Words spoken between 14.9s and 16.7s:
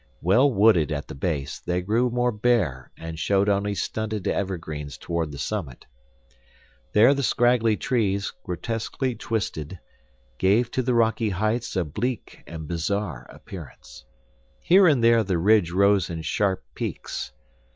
there the ridge rose in sharp